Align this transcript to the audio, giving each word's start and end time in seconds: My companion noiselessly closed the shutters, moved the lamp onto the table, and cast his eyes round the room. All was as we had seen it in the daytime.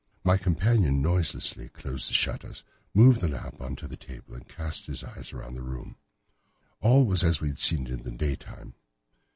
My 0.23 0.35
companion 0.35 0.99
noiselessly 1.03 1.69
closed 1.69 2.09
the 2.09 2.15
shutters, 2.15 2.63
moved 2.91 3.21
the 3.21 3.27
lamp 3.29 3.61
onto 3.61 3.85
the 3.85 3.95
table, 3.95 4.33
and 4.33 4.47
cast 4.47 4.87
his 4.87 5.03
eyes 5.03 5.31
round 5.31 5.55
the 5.55 5.61
room. 5.61 5.95
All 6.79 7.05
was 7.05 7.23
as 7.23 7.39
we 7.39 7.49
had 7.49 7.59
seen 7.59 7.85
it 7.85 7.93
in 7.93 8.01
the 8.01 8.09
daytime. 8.09 8.73